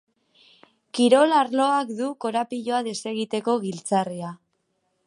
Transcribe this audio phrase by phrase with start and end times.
[0.99, 4.35] Kirol arloak du korapiloa desegiteko giltzarria.